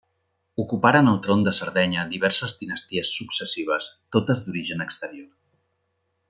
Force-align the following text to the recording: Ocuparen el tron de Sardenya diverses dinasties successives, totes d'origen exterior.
Ocuparen 0.61 1.09
el 1.11 1.19
tron 1.27 1.43
de 1.47 1.53
Sardenya 1.57 2.05
diverses 2.13 2.55
dinasties 2.63 3.11
successives, 3.19 3.91
totes 4.17 4.43
d'origen 4.49 4.83
exterior. 4.89 5.31